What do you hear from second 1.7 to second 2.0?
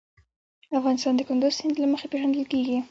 له